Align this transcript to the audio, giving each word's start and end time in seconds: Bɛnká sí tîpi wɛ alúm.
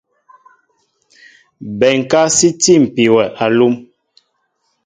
Bɛnká 1.79 2.19
sí 2.37 2.49
tîpi 2.61 3.05
wɛ 3.15 3.23
alúm. 3.43 3.75